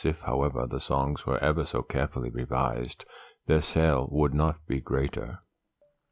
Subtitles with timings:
[0.03, 3.05] If, however, the songs were ever so carefully revised,
[3.45, 5.41] their sale would not be greater.